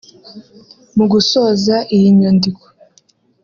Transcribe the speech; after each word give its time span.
Mu 0.95 1.05
gusoza 1.11 1.75
iyi 1.95 2.09
nyandiko 2.19 2.65